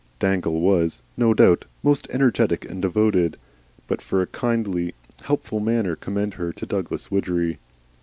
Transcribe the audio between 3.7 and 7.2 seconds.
but for a kindly, helpful manner commend her to Douglas